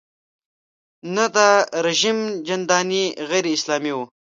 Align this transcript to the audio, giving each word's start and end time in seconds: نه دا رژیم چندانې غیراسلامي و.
نه 1.15 1.25
دا 1.35 1.49
رژیم 1.85 2.19
چندانې 2.47 3.03
غیراسلامي 3.29 3.93
و. 3.95 3.99